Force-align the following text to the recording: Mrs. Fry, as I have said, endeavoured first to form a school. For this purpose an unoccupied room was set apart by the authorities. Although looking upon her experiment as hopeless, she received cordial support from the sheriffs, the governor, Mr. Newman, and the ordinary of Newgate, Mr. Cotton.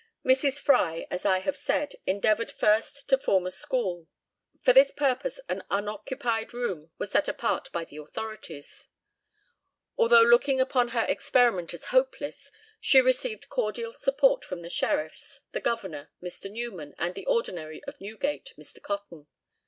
Mrs. 0.25 0.59
Fry, 0.59 1.05
as 1.11 1.27
I 1.27 1.41
have 1.41 1.55
said, 1.55 1.91
endeavoured 2.07 2.51
first 2.51 3.07
to 3.09 3.19
form 3.19 3.45
a 3.45 3.51
school. 3.51 4.07
For 4.59 4.73
this 4.73 4.91
purpose 4.91 5.39
an 5.47 5.63
unoccupied 5.69 6.55
room 6.55 6.89
was 6.97 7.11
set 7.11 7.27
apart 7.27 7.71
by 7.71 7.85
the 7.85 7.97
authorities. 7.97 8.89
Although 9.97 10.23
looking 10.23 10.59
upon 10.59 10.87
her 10.87 11.05
experiment 11.05 11.71
as 11.75 11.85
hopeless, 11.93 12.51
she 12.79 12.99
received 12.99 13.49
cordial 13.49 13.93
support 13.93 14.43
from 14.43 14.63
the 14.63 14.71
sheriffs, 14.71 15.41
the 15.51 15.61
governor, 15.61 16.09
Mr. 16.19 16.49
Newman, 16.49 16.95
and 16.97 17.13
the 17.13 17.27
ordinary 17.27 17.83
of 17.83 18.01
Newgate, 18.01 18.55
Mr. 18.57 18.81
Cotton. 18.81 19.27